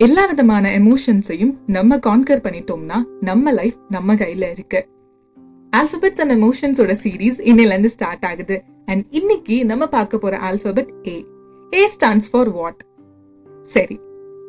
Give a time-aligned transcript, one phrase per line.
[0.00, 4.88] எல்லா விதமான எமோஷன்ஸையும் நம்ம கான்கர் பண்ணிட்டோம்னா நம்ம லைஃப் நம்ம கையில இருக்கு.
[5.76, 8.62] ஆல்பபெட்ஸ் அண்ட் எமோஷன்ஸோட சீரீஸ் இன்னையில இருந்து ஸ்டார்ட் ஆகுது.
[8.86, 11.14] அண்ட் இன்னைக்கு நம்ம பார்க்க போற alphabet A
[11.72, 12.82] A stands for what
[13.62, 14.00] சரி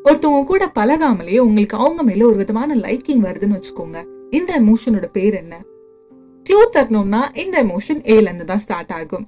[0.04, 4.06] ஒருத்தவங்க கூட பழகாமலே உங்களுக்கு அவங்க மேல ஒரு விதமான லைக்கிங் வருதுன்னு வச்சுக்கோங்க.
[4.32, 5.64] இந்த எமோஷனோட பேர் என்ன?
[6.50, 9.26] க்ளூ தரணும்னா இந்த எமோஷன் ஏல இருந்து தான் ஸ்டார்ட் ஆகும்.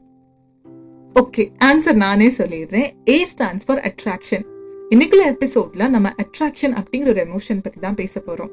[1.15, 2.91] ஓகே ஆன்சர் நானே சொல்லிடுறேன்.
[3.09, 4.45] ஏ ஸ்டாண்ட்ஸ் ஃபார் அட்ராக்ஷன்
[4.95, 8.51] இன்னைக்குள்ள எபிசோட்ல நம்ம அட்ராக்ஷன் அப்படிங்கிற ஒரு எமோஷன் பத்தி தான் பேச போறோம்.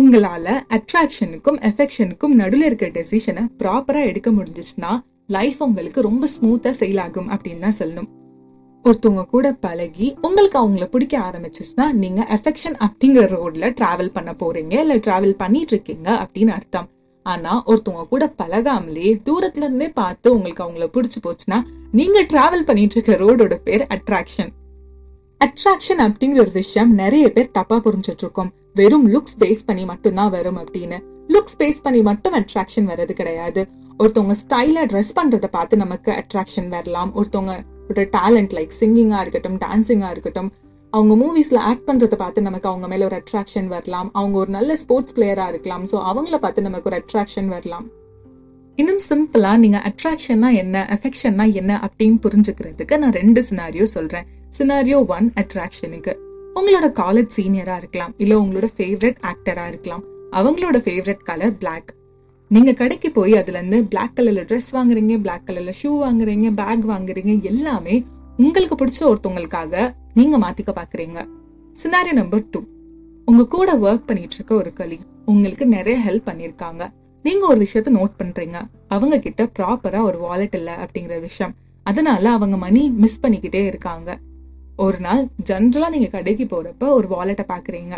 [0.00, 7.30] உங்களால அட்ராக்ஷனுக்கும் எஃபெக்ஷனுக்கும் நடுவில் இருக்கிற டெசிஷனை ப்ராப்பரா எடுக்க முடிஞ்சிச்சுன்னா லைஃப் உங்களுக்கு ரொம்ப ஸ்மூத்தா செயல் ஆகும்
[7.30, 8.08] அப்படின்னு தான் சொல்லணும்.
[8.84, 14.96] ஒருத்தவங்க கூட பழகி உங்களுக்கு அவங்கள பிடிக்க ஆரம்பிச்சிச்சுன்னா நீங்க எஃபெக்ஷன் அப்படிங்கிற ரோட்ல டிராவல் பண்ண போறீங்க இல்ல
[14.96, 16.88] டிராவல் பண்ணிட்டு இருக்கீங்க அப்படின்னு அர்த்தம்.
[17.22, 21.62] ஆனா ஒருத்தவங்க கூட பழகாமலே தூரத்துல இருந்தே பார்த்து உங்களுக்கு அவங்கள பிடிச்சி போச்சுன்னா
[21.92, 24.52] நீங்க டிராவல் பண்ணிட்டு இருக்க ரோடோட பேர் அட்ராக்ஷன்
[25.40, 30.58] அட்ராக்ஷன் அப்படிங்கிற ஒரு விஷயம் நிறைய பேர் தப்பா புரிஞ்சிட்டு இருக்கோம் வெறும் லுக்ஸ் பேஸ் பண்ணி மட்டும்தான் வரும்
[30.62, 30.98] அப்படின்னு.
[31.34, 33.62] லுக்ஸ் பேஸ் பண்ணி மட்டும் அட்ராக்ஷன் வர்றது கிடையாது.
[33.98, 37.10] ஒருத்தவங்க ஸ்டைல ட்ரெஸ் பண்றதை பார்த்து நமக்கு அட்ராக்ஷன் வரலாம்.
[37.14, 37.54] ஒருத்தவங்க
[38.16, 40.50] டேலண்ட் லைக் சிங்கிங்கா இருக்கட்டும் டான்சிங்கா இருக்கட்டும்
[40.92, 44.08] அவங்க மூவிஸ்ல ஆக்ட் பண்றதை பார்த்து நமக்கு அவங்க மேல ஒரு அட்ராக்ஷன் வரலாம்.
[44.12, 45.84] அவங்க ஒரு நல்ல ஸ்போர்ட்ஸ் பிளேயரா இருக்கலாம்.
[45.92, 47.86] ஸோ அவங்கள பார்த்து நமக்கு ஒரு அட்ராக்ஷன் வரலாம்.
[48.76, 54.26] இன்னும் சிம்பிளா நீங்க அட்ராக்ஷன்னா என்ன அஃபெக்ஷன்னா என்ன அப்படின்னு புரிஞ்சுக்கிறதுக்கு நான் ரெண்டு சினாரியோ சொல்றேன்.
[54.58, 56.12] சினாரியோ ஒன் அட்ராக்ஷனுக்கு
[56.54, 60.02] உங்களோட காலேஜ் சீனியரா இருக்கலாம் இல்ல உங்களோட ஃபேவரட் ஆக்டரா இருக்கலாம்.
[60.30, 61.94] அவங்களோட ஃபேவரட் கலர் பிளாக்
[62.50, 67.42] நீங்க கடைக்கு போய் அதுல இருந்து பிளாக் கலர்ல ட்ரெஸ் வாங்குறீங்க பிளாக் கலர்ல ஷூ வாங்குறீங்க பேக் வாங்குறீங்க
[67.42, 67.96] எல்லாமே
[68.36, 71.20] உங்களுக்கு பிடிச்ச ஒருத்தவங்களுக்காக நீங்க மாத்திக்க பாக்குறீங்க.
[71.76, 72.62] சினாரியோ நம்பர் டூ
[73.24, 76.84] உங்க கூட ஒர்க் பண்ணிட்டு இருக்க ஒரு கலி உங்களுக்கு நிறைய ஹெல்ப் பண்ணிருக்காங்க
[77.26, 78.58] நீங்க ஒரு விஷயத்த நோட் பண்றீங்க.
[78.94, 81.54] அவங்க கிட்ட ப்ராப்பரா ஒரு வாலெட் இல்லை அப்படிங்கிற விஷயம்.
[81.82, 84.10] அதனால அவங்க மணி மிஸ் பண்ணிக்கிட்டே இருக்காங்க.
[84.76, 87.94] ஒரு நாள் ஜென்ரலா நீங்க கடைக்கு போறப்ப ஒரு வாலெட்டை பாக்குறீங்க.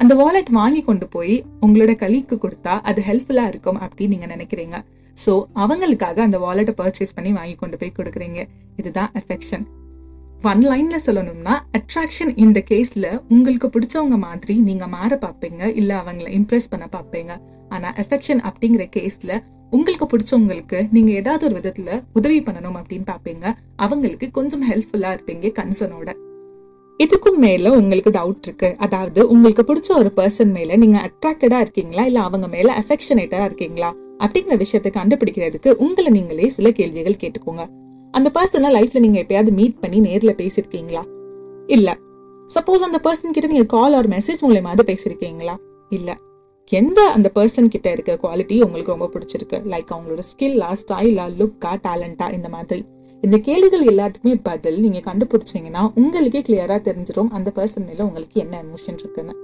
[0.00, 1.36] அந்த வாலெட் வாங்கி கொண்டு போய்
[1.66, 4.78] உங்களோட கலிக்கு கொடுத்தா அது ஹெல்ப்ஃபுல்லா இருக்கும் அப்படின்னு நீங்க நினைக்கிறீங்க.
[5.24, 5.32] ஸோ
[5.62, 8.40] அவங்களுக்காக அந்த வாலெட்டை பர்ச்சேஸ் பண்ணி வாங்கி கொண்டு போய் கொடுக்குறீங்க.
[8.76, 9.66] இதுதான் அஃபெக்ஷன்
[10.50, 15.62] ஒன் லைன்ல சொல்லணும்னா அட்ராக்ஷன் இந்த கேஸ்ல உங்களுக்கு பிடிச்சவங்க மாதிரி நீங்க மாற பார்ப்பீங்க.
[15.80, 17.34] இல்ல அவங்கள இம்ப்ரெஸ் பண்ண பார்ப்பீங்க.
[17.68, 24.30] ஆனா எஃபெக்ஷன் அப்படிங்கிற கேஸ்ல உங்களுக்கு பிடிச்சவங்களுக்கு நீங்க ஏதாவது ஒரு விதத்துல உதவி பண்ணணும் அப்படின்னு பாப்பீங்க அவங்களுக்கு
[24.30, 26.12] கொஞ்சம் ஹெல்ப்ஃபுல்லா இருப்பீங்க கன்சர்னோட
[27.04, 28.74] இதுக்கும் மேல உங்களுக்கு டவுட் இருக்கு.
[28.78, 32.04] அதாவது உங்களுக்கு பிடிச்ச ஒரு பர்சன் மேல நீங்க அட்ராக்டடா இருக்கீங்களா?
[32.04, 33.94] இல்ல அவங்க மேல அஃபெக்ஷனேட்டா இருக்கீங்களா?
[34.18, 37.66] அப்படிங்கிற விஷயத்தை கண்டுபிடிக்கிறதுக்கு உங்களை நீங்களே சில கேள்விகள் கேட்டுக்கோங்க.
[38.10, 41.02] அந்த பர்சனை லைஃப்ல நீங்க எப்பயாவது மீட் பண்ணி நேர்ல பேசிருக்கீங்களா
[41.66, 41.98] இல்ல.
[42.54, 45.56] சப்போஸ் அந்த பர்சன் கிட்ட நீங்க கால் ஆர் மெசேஜ் மூலயமா பேசிருக்கீங்களா
[45.88, 46.16] இல்ல.
[46.70, 49.58] எந்த அந்த பர்சன் கிட்ட இருக்க குவாலிட்டி உங்களுக்கு ரொம்ப பிடிச்சிருக்கு?
[49.72, 52.84] லைக் அவங்களோட ஸ்கில்லா ஸ்டைலா லுக்கா டேலண்டா இந்த மாதிரி.
[53.22, 58.98] இந்த கேள்விகள் எல்லாத்துக்குமே பதில் நீங்க கண்டுபிடிச்சீங்கன்னா உங்களுக்கே கிளியரா தெரிஞ்சிடும் அந்த பர்சன் மேல உங்களுக்கு என்ன எமோஷன்
[58.98, 59.34] இருக்குன்னு.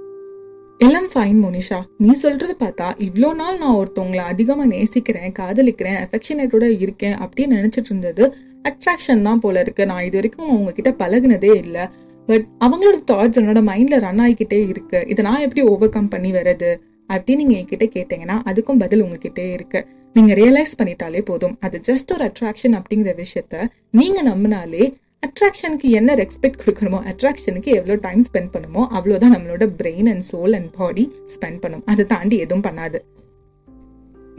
[0.78, 1.83] எல்லாம் ஃபைன் மோனிஷா.
[1.97, 8.34] நீ சொல்றது பார்த்தா இவ்வளோ நாள் நான் ஒருத்தவங்களை அதிகமாக நேசிக்கிறேன் காதலிக்கிறேன் அஃபெக்ஷனேட்டோட இருக்கேன் அப்படின்னு நினைச்சிட்டு இருந்தது
[8.69, 9.87] அட்ராக்ஷன் தான் போல இருக்கு.
[9.87, 11.81] நான் இது வரைக்கும் அவங்க கிட்ட பழகுனதே இல்லை.
[12.27, 15.04] பட் அவங்களோட தாட்ஸ் என்னோட மைண்ட்ல ரன் ஆகிக்கிட்டே இருக்கு.
[15.09, 16.81] இதை நான் எப்படி ஓவர் கம் பண்ணி வர்றது?
[17.15, 19.81] அப்படின்னு நீங்கள் என்கிட்ட கேட்டீங்கன்னா அதுக்கும் பதில் உங்ககிட்டே இருக்கு.
[20.17, 21.55] நீங்கள் ரியலைஸ் பண்ணிட்டாலே போதும்.
[21.67, 23.65] அது ஜஸ்ட் ஒரு அட்ராக்ஷன் அப்படிங்கிற விஷயத்த
[24.00, 24.84] நீங்கள் நம்பினாலே
[25.27, 30.71] அட்ராக்ஷனுக்கு என்ன ரெஸ்பெக்ட் கொடுக்கணுமோ அட்ராக்ஷனுக்கு எவ்வளோ டைம் ஸ்பெண்ட் பண்ணுமோ அவ்வளோதான் நம்மளோட brain and soul and
[30.78, 31.84] body spend பண்ணும்.
[31.93, 33.01] அதை தாண்டி எதுவும் பண்ணாது.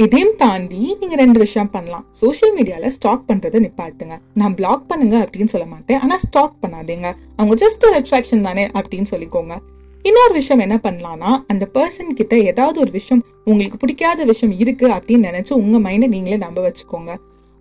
[0.04, 2.06] இதையும் தாண்டி நீங்க ரெண்டு விஷயம் பண்ணலாம்.
[2.22, 4.16] சோஷியல் மீடியால ஸ்டாக் பண்றதை நிப்பாட்டுங்க.
[4.42, 6.00] நான் பிளாக் பண்ணுங்க அப்படின்னு சொல்ல மாட்டேன்.
[6.00, 7.10] ஆனா ஸ்டாக் பண்ணாதீங்க.
[7.38, 9.56] அவங்க ஜஸ்ட் ஒரு அட்ராக்ஷன் தானே அப்படின்னு சொல்லிக்கோங்க.
[10.04, 15.28] இன்னொரு விஷயம் என்ன பண்ணலாம்னா அந்த பர்சன் கிட்ட ஏதாவது ஒரு விஷயம் உங்களுக்கு பிடிக்காத விஷயம் இருக்கு அப்படின்னு
[15.30, 17.12] நினைச்சு உங்க மைண்டை நீங்களே நம்ப வச்சுக்கோங்க.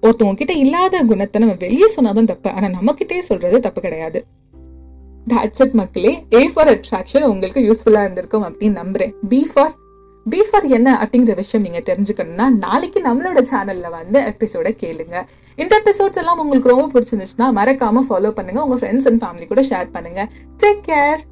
[0.03, 2.51] ஒருத்தவங்க கிட்ட இல்லாத குணத்தை நம்ம வெளியே சொன்னாதான் தப்பு.
[2.51, 4.25] ஆனா நம்ம கிட்டே சொல்றது தப்பு கிடையாது.
[5.29, 6.25] தாட்ஸ் இட் மக்களே.
[6.35, 9.15] ஏ ஃபார் அட்ராக்ஷன் உங்களுக்கு யூஸ்ஃபுல்லா இருந்திருக்கும் அப்படின்னு நம்புறேன்.
[9.29, 9.75] பி ஃபார்
[10.27, 15.17] பி ஃபார் என்ன அப்படிங்கிற விஷயம் நீங்க தெரிஞ்சுக்கணும்னா நாளைக்கு நம்மளோட சேனல்ல வந்து எபிசோட கேளுங்க.
[15.57, 18.63] இந்த எபிசோட்ஸ் எல்லாம் உங்களுக்கு ரொம்ப பிடிச்சிருந்துச்சுன்னா மறக்காம ஃபாலோ பண்ணுங்க.
[18.65, 20.29] உங்க ஃப்ரெண்ட்ஸ் அண்ட் ஃபேமிலி கூட ஷேர் பண்ணுங்க.
[20.63, 21.23] Take care